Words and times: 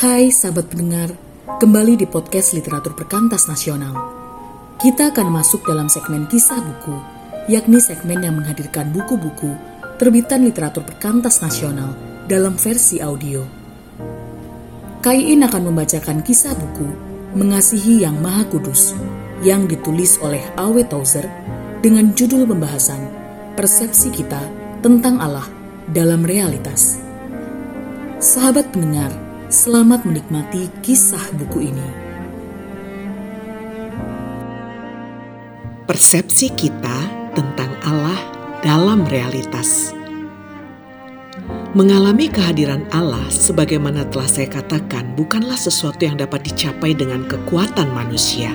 Hai 0.00 0.32
sahabat 0.32 0.72
pendengar, 0.72 1.12
kembali 1.60 2.00
di 2.00 2.08
podcast 2.08 2.56
Literatur 2.56 2.96
Perkantas 2.96 3.52
Nasional. 3.52 3.92
Kita 4.80 5.12
akan 5.12 5.28
masuk 5.28 5.60
dalam 5.68 5.92
segmen 5.92 6.24
kisah 6.24 6.56
buku, 6.56 6.96
yakni 7.52 7.84
segmen 7.84 8.24
yang 8.24 8.32
menghadirkan 8.40 8.96
buku-buku 8.96 9.52
terbitan 10.00 10.48
literatur 10.48 10.88
perkantas 10.88 11.44
nasional 11.44 11.92
dalam 12.24 12.56
versi 12.56 12.96
audio. 13.04 13.44
Kaiin 15.04 15.44
akan 15.44 15.68
membacakan 15.68 16.24
kisah 16.24 16.56
buku 16.56 16.88
Mengasihi 17.36 18.00
Yang 18.00 18.16
Maha 18.24 18.48
Kudus 18.48 18.96
yang 19.44 19.68
ditulis 19.68 20.16
oleh 20.24 20.40
Awe 20.56 20.80
Tauzer 20.88 21.28
dengan 21.84 22.16
judul 22.16 22.48
pembahasan 22.48 23.04
Persepsi 23.52 24.08
Kita 24.08 24.40
tentang 24.80 25.20
Allah 25.20 25.44
dalam 25.92 26.24
Realitas. 26.24 26.96
Sahabat 28.16 28.72
pendengar, 28.72 29.28
Selamat 29.50 30.06
menikmati 30.06 30.70
kisah 30.78 31.34
buku 31.34 31.74
ini. 31.74 31.88
Persepsi 35.90 36.54
kita 36.54 36.98
tentang 37.34 37.74
Allah 37.82 38.14
dalam 38.62 39.02
realitas. 39.10 39.90
Mengalami 41.74 42.30
kehadiran 42.30 42.86
Allah 42.94 43.26
sebagaimana 43.26 44.06
telah 44.14 44.30
saya 44.30 44.46
katakan 44.46 45.18
bukanlah 45.18 45.58
sesuatu 45.58 45.98
yang 45.98 46.14
dapat 46.14 46.46
dicapai 46.46 46.94
dengan 46.94 47.26
kekuatan 47.26 47.90
manusia, 47.90 48.54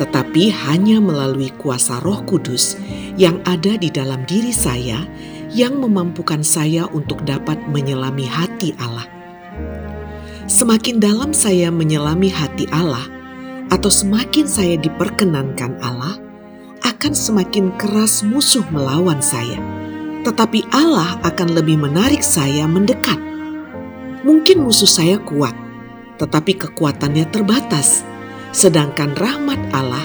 tetapi 0.00 0.48
hanya 0.72 1.04
melalui 1.04 1.52
kuasa 1.60 2.00
Roh 2.00 2.24
Kudus 2.24 2.80
yang 3.20 3.44
ada 3.44 3.76
di 3.76 3.92
dalam 3.92 4.24
diri 4.24 4.56
saya 4.56 5.04
yang 5.52 5.76
memampukan 5.76 6.40
saya 6.40 6.88
untuk 6.96 7.28
dapat 7.28 7.60
menyelami 7.68 8.24
hati 8.24 8.72
Allah 8.80 9.17
semakin 10.48 10.96
dalam 10.96 11.36
saya 11.36 11.68
menyelami 11.68 12.32
hati 12.32 12.64
Allah, 12.72 13.04
atau 13.68 13.92
semakin 13.92 14.48
saya 14.48 14.80
diperkenankan 14.80 15.76
Allah, 15.84 16.16
akan 16.88 17.12
semakin 17.12 17.68
keras 17.76 18.24
musuh 18.24 18.64
melawan 18.72 19.20
saya. 19.20 19.60
Tetapi 20.24 20.72
Allah 20.72 21.20
akan 21.22 21.52
lebih 21.52 21.76
menarik 21.76 22.24
saya 22.24 22.64
mendekat. 22.64 23.20
Mungkin 24.24 24.64
musuh 24.64 24.88
saya 24.88 25.20
kuat, 25.20 25.54
tetapi 26.16 26.56
kekuatannya 26.56 27.28
terbatas, 27.28 28.02
sedangkan 28.50 29.14
rahmat 29.14 29.60
Allah 29.70 30.02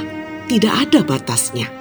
tidak 0.51 0.75
ada 0.75 0.99
batasnya. 1.07 1.71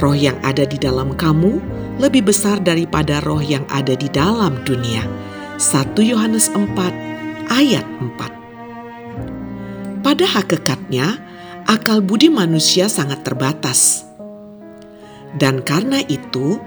Roh 0.00 0.16
yang 0.16 0.40
ada 0.40 0.64
di 0.64 0.80
dalam 0.80 1.12
kamu 1.12 1.60
lebih 2.00 2.32
besar 2.32 2.56
daripada 2.64 3.20
roh 3.20 3.44
yang 3.44 3.68
ada 3.68 3.92
di 3.92 4.08
dalam 4.08 4.56
dunia. 4.64 5.04
1 5.60 5.92
Yohanes 6.00 6.48
4 6.56 6.64
ayat 7.50 7.82
4. 7.82 9.98
Pada 10.00 10.24
hakikatnya, 10.24 11.18
akal 11.66 12.00
budi 12.00 12.30
manusia 12.30 12.86
sangat 12.86 13.26
terbatas. 13.26 14.06
Dan 15.34 15.66
karena 15.66 15.98
itu, 16.06 16.62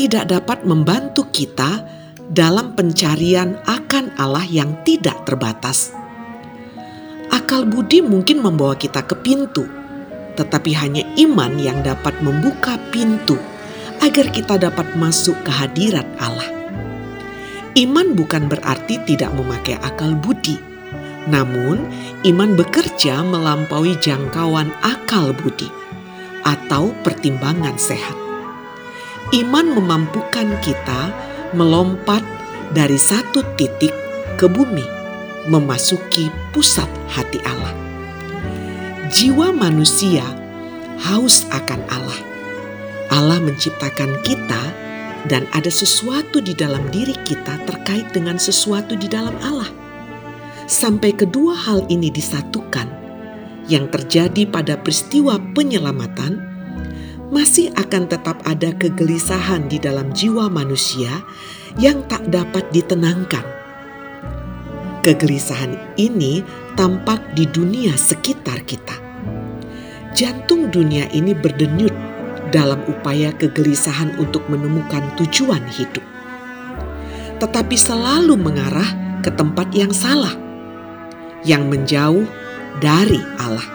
tidak 0.00 0.32
dapat 0.32 0.64
membantu 0.64 1.28
kita 1.28 1.84
dalam 2.32 2.72
pencarian 2.72 3.60
akan 3.68 4.16
Allah 4.16 4.48
yang 4.48 4.80
tidak 4.82 5.28
terbatas. 5.28 5.92
Akal 7.28 7.68
budi 7.68 8.00
mungkin 8.00 8.40
membawa 8.40 8.80
kita 8.80 9.04
ke 9.04 9.12
pintu, 9.20 9.68
tetapi 10.40 10.72
hanya 10.72 11.04
iman 11.20 11.60
yang 11.60 11.84
dapat 11.84 12.16
membuka 12.24 12.80
pintu 12.88 13.36
agar 14.00 14.32
kita 14.32 14.56
dapat 14.56 14.96
masuk 14.96 15.36
ke 15.44 15.52
hadirat 15.52 16.08
Allah. 16.16 16.57
Iman 17.78 18.18
bukan 18.18 18.50
berarti 18.50 18.98
tidak 19.06 19.30
memakai 19.38 19.78
akal 19.78 20.18
budi, 20.18 20.58
namun 21.30 21.86
iman 22.26 22.58
bekerja 22.58 23.22
melampaui 23.22 23.94
jangkauan 24.02 24.74
akal 24.82 25.30
budi 25.30 25.70
atau 26.42 26.90
pertimbangan 27.06 27.78
sehat. 27.78 28.18
Iman 29.30 29.78
memampukan 29.78 30.58
kita 30.58 31.14
melompat 31.54 32.26
dari 32.74 32.98
satu 32.98 33.46
titik 33.54 33.94
ke 34.34 34.50
bumi, 34.50 34.82
memasuki 35.46 36.34
pusat 36.50 36.90
hati 37.14 37.38
Allah. 37.46 37.78
Jiwa 39.06 39.54
manusia 39.54 40.26
haus 40.98 41.46
akan 41.54 41.86
Allah. 41.94 42.20
Allah 43.14 43.38
menciptakan 43.38 44.18
kita 44.26 44.87
dan 45.26 45.50
ada 45.50 45.66
sesuatu 45.66 46.38
di 46.38 46.54
dalam 46.54 46.86
diri 46.94 47.16
kita 47.26 47.58
terkait 47.66 48.06
dengan 48.14 48.38
sesuatu 48.38 48.94
di 48.94 49.10
dalam 49.10 49.34
Allah. 49.42 49.66
Sampai 50.70 51.16
kedua 51.16 51.58
hal 51.58 51.88
ini 51.90 52.12
disatukan, 52.12 52.86
yang 53.66 53.90
terjadi 53.90 54.46
pada 54.46 54.78
peristiwa 54.78 55.40
penyelamatan 55.56 56.38
masih 57.28 57.68
akan 57.76 58.08
tetap 58.08 58.40
ada 58.48 58.72
kegelisahan 58.76 59.68
di 59.68 59.76
dalam 59.76 60.14
jiwa 60.16 60.48
manusia 60.48 61.24
yang 61.76 62.00
tak 62.08 62.24
dapat 62.32 62.64
ditenangkan. 62.72 63.44
Kegelisahan 65.04 65.96
ini 66.00 66.40
tampak 66.76 67.36
di 67.36 67.44
dunia 67.48 67.92
sekitar 67.96 68.64
kita. 68.64 68.96
Jantung 70.16 70.72
dunia 70.72 71.06
ini 71.14 71.36
berdenyut 71.36 71.94
dalam 72.48 72.80
upaya 72.88 73.32
kegelisahan 73.36 74.16
untuk 74.20 74.44
menemukan 74.48 75.04
tujuan 75.20 75.62
hidup, 75.68 76.04
tetapi 77.40 77.76
selalu 77.76 78.34
mengarah 78.36 79.20
ke 79.24 79.30
tempat 79.32 79.68
yang 79.72 79.92
salah, 79.92 80.32
yang 81.44 81.66
menjauh 81.66 82.26
dari 82.78 83.20
Allah. 83.40 83.68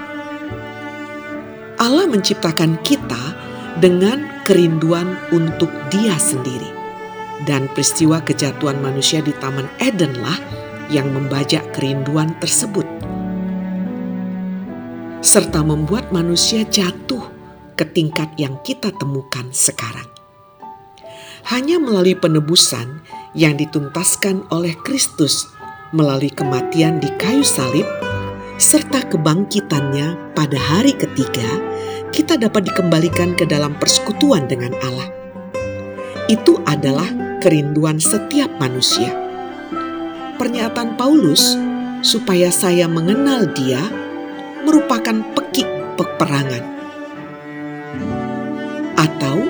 Allah 1.81 2.05
menciptakan 2.07 2.79
kita 2.85 3.35
dengan 3.81 4.23
kerinduan 4.47 5.17
untuk 5.33 5.69
Dia 5.89 6.15
sendiri, 6.15 6.69
dan 7.49 7.65
peristiwa 7.73 8.21
kejatuhan 8.21 8.79
manusia 8.79 9.19
di 9.19 9.33
Taman 9.41 9.67
Edenlah 9.81 10.37
yang 10.93 11.09
membajak 11.09 11.73
kerinduan 11.73 12.37
tersebut 12.37 12.85
serta 15.23 15.63
membuat 15.63 16.11
manusia 16.11 16.67
jatuh 16.67 17.32
ke 17.73 17.85
tingkat 17.89 18.31
yang 18.37 18.61
kita 18.61 18.93
temukan 18.95 19.49
sekarang. 19.51 20.07
Hanya 21.51 21.75
melalui 21.75 22.15
penebusan 22.15 23.03
yang 23.35 23.59
dituntaskan 23.59 24.47
oleh 24.47 24.77
Kristus 24.79 25.43
melalui 25.91 26.31
kematian 26.31 27.03
di 27.03 27.11
kayu 27.19 27.43
salib 27.43 27.85
serta 28.55 29.03
kebangkitannya 29.11 30.33
pada 30.33 30.55
hari 30.55 30.95
ketiga, 30.95 31.45
kita 32.15 32.39
dapat 32.39 32.71
dikembalikan 32.71 33.35
ke 33.35 33.43
dalam 33.43 33.75
persekutuan 33.75 34.47
dengan 34.47 34.71
Allah. 34.85 35.09
Itu 36.31 36.63
adalah 36.63 37.09
kerinduan 37.43 37.99
setiap 37.99 38.47
manusia. 38.61 39.11
Pernyataan 40.39 40.95
Paulus 40.95 41.59
supaya 41.99 42.47
saya 42.53 42.87
mengenal 42.87 43.51
Dia 43.51 43.83
merupakan 44.63 45.19
pekik 45.35 45.67
peperangan 45.99 46.82
atau 49.03 49.43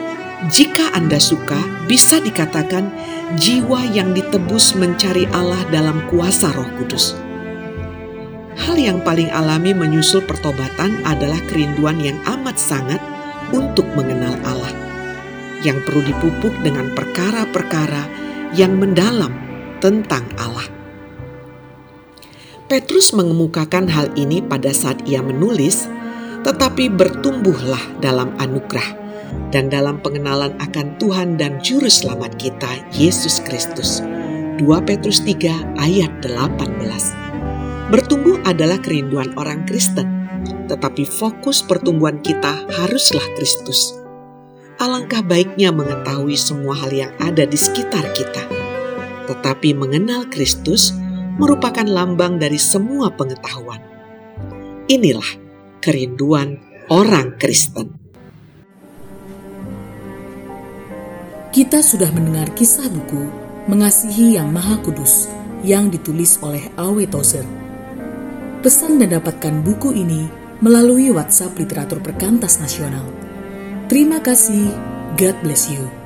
jika 0.52 0.92
Anda 0.92 1.24
suka, 1.24 1.88
bisa 1.88 2.20
dikatakan 2.20 2.92
jiwa 3.40 3.88
yang 3.96 4.12
ditebus 4.12 4.76
mencari 4.76 5.24
Allah 5.32 5.64
dalam 5.72 6.04
kuasa 6.12 6.52
Roh 6.52 6.68
Kudus. 6.76 7.16
Hal 8.60 8.76
yang 8.76 9.00
paling 9.08 9.32
alami 9.32 9.72
menyusul 9.72 10.20
pertobatan 10.28 11.00
adalah 11.08 11.40
kerinduan 11.48 11.96
yang 12.04 12.20
amat 12.28 12.60
sangat 12.60 13.00
untuk 13.56 13.88
mengenal 13.96 14.36
Allah, 14.44 14.74
yang 15.64 15.80
perlu 15.88 16.04
dipupuk 16.12 16.52
dengan 16.60 16.92
perkara-perkara 16.92 18.04
yang 18.52 18.76
mendalam 18.76 19.32
tentang 19.80 20.28
Allah. 20.36 20.68
Petrus 22.68 23.16
mengemukakan 23.16 23.88
hal 23.88 24.12
ini 24.20 24.44
pada 24.44 24.76
saat 24.76 25.08
ia 25.08 25.24
menulis, 25.24 25.88
tetapi 26.44 26.92
bertumbuhlah 26.92 27.82
dalam 28.04 28.36
anugerah 28.44 29.03
dan 29.54 29.70
dalam 29.70 30.02
pengenalan 30.02 30.58
akan 30.58 30.98
Tuhan 30.98 31.38
dan 31.38 31.62
Juru 31.62 31.86
Selamat 31.86 32.34
kita, 32.42 32.82
Yesus 32.98 33.38
Kristus. 33.46 34.02
2 34.58 34.66
Petrus 34.86 35.22
3 35.22 35.78
ayat 35.82 36.12
18 36.22 37.94
Bertumbuh 37.94 38.42
adalah 38.46 38.82
kerinduan 38.82 39.34
orang 39.38 39.66
Kristen, 39.70 40.26
tetapi 40.66 41.06
fokus 41.06 41.62
pertumbuhan 41.62 42.22
kita 42.26 42.66
haruslah 42.82 43.24
Kristus. 43.38 43.94
Alangkah 44.82 45.22
baiknya 45.22 45.70
mengetahui 45.70 46.34
semua 46.34 46.74
hal 46.74 46.90
yang 46.90 47.14
ada 47.22 47.46
di 47.46 47.54
sekitar 47.54 48.10
kita, 48.18 48.44
tetapi 49.30 49.78
mengenal 49.78 50.26
Kristus 50.34 50.94
merupakan 51.38 51.86
lambang 51.86 52.42
dari 52.42 52.58
semua 52.58 53.14
pengetahuan. 53.14 53.82
Inilah 54.90 55.30
kerinduan 55.82 56.58
orang 56.90 57.38
Kristen. 57.38 58.03
Kita 61.54 61.86
sudah 61.86 62.10
mendengar 62.10 62.50
kisah 62.58 62.90
buku 62.90 63.30
Mengasihi 63.70 64.42
Yang 64.42 64.50
Maha 64.50 64.76
Kudus 64.82 65.30
yang 65.62 65.94
ditulis 65.94 66.42
oleh 66.42 66.66
Awe 66.82 67.06
Tozer. 67.06 67.46
Pesan 68.66 68.98
dan 68.98 69.14
dapatkan 69.14 69.62
buku 69.62 69.94
ini 69.94 70.26
melalui 70.66 71.14
WhatsApp 71.14 71.54
Literatur 71.54 72.02
Perkantas 72.02 72.58
Nasional. 72.58 73.06
Terima 73.86 74.18
kasih, 74.18 74.74
God 75.14 75.38
bless 75.46 75.70
you. 75.70 76.03